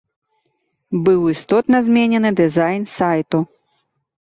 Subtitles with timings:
[1.09, 3.49] Быў істотна зменены дызайн сайту.